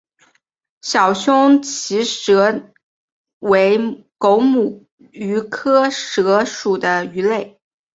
[0.81, 2.73] 小胸鳍蛇鲻
[3.37, 7.59] 为狗母鱼科蛇鲻属的鱼类。